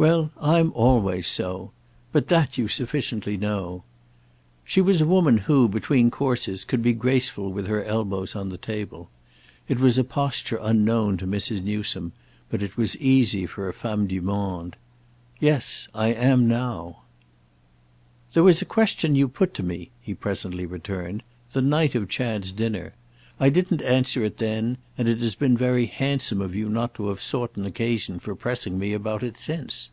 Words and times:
"Well, 0.00 0.30
I'm 0.40 0.70
always 0.74 1.26
so. 1.26 1.72
But 2.12 2.28
that 2.28 2.56
you 2.56 2.68
sufficiently 2.68 3.36
know." 3.36 3.82
She 4.64 4.80
was 4.80 5.00
a 5.00 5.06
woman 5.06 5.38
who, 5.38 5.68
between 5.68 6.08
courses, 6.08 6.64
could 6.64 6.82
be 6.82 6.92
graceful 6.92 7.50
with 7.52 7.66
her 7.66 7.82
elbows 7.82 8.36
on 8.36 8.48
the 8.48 8.58
table. 8.58 9.10
It 9.66 9.80
was 9.80 9.98
a 9.98 10.04
posture 10.04 10.60
unknown 10.62 11.16
to 11.16 11.26
Mrs. 11.26 11.64
Newsome, 11.64 12.12
but 12.48 12.62
it 12.62 12.76
was 12.76 12.96
easy 12.98 13.44
for 13.44 13.68
a 13.68 13.72
femme 13.74 14.06
du 14.06 14.20
monde. 14.22 14.76
"Yes—I 15.40 16.12
am 16.12 16.46
'now'!" 16.46 17.02
"There 18.34 18.44
was 18.44 18.62
a 18.62 18.72
question 18.76 19.16
you 19.16 19.26
put 19.26 19.52
to 19.54 19.64
me," 19.64 19.90
he 20.00 20.14
presently 20.14 20.64
returned, 20.64 21.24
"the 21.54 21.60
night 21.60 21.96
of 21.96 22.08
Chad's 22.08 22.52
dinner. 22.52 22.94
I 23.40 23.50
didn't 23.50 23.82
answer 23.82 24.24
it 24.24 24.38
then, 24.38 24.78
and 24.96 25.06
it 25.06 25.18
has 25.20 25.36
been 25.36 25.56
very 25.56 25.86
handsome 25.86 26.40
of 26.40 26.56
you 26.56 26.68
not 26.68 26.94
to 26.96 27.06
have 27.06 27.22
sought 27.22 27.54
an 27.56 27.66
occasion 27.66 28.18
for 28.18 28.34
pressing 28.34 28.80
me 28.80 28.92
about 28.92 29.22
it 29.22 29.36
since." 29.36 29.92